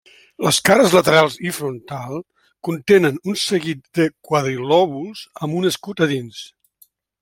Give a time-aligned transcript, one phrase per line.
[0.43, 2.23] Les cares laterals i frontal
[2.69, 6.47] contenen un seguit de quadrilòbuls amb un escut a dins.